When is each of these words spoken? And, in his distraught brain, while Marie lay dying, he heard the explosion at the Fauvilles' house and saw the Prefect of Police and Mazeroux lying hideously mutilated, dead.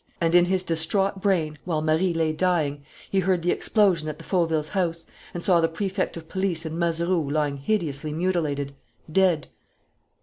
And, 0.19 0.33
in 0.33 0.45
his 0.45 0.63
distraught 0.63 1.21
brain, 1.21 1.59
while 1.63 1.83
Marie 1.83 2.11
lay 2.11 2.33
dying, 2.33 2.83
he 3.11 3.19
heard 3.19 3.43
the 3.43 3.51
explosion 3.51 4.09
at 4.09 4.17
the 4.17 4.23
Fauvilles' 4.23 4.69
house 4.69 5.05
and 5.31 5.43
saw 5.43 5.61
the 5.61 5.67
Prefect 5.67 6.17
of 6.17 6.27
Police 6.27 6.65
and 6.65 6.75
Mazeroux 6.79 7.29
lying 7.29 7.57
hideously 7.57 8.11
mutilated, 8.11 8.73
dead. 9.11 9.49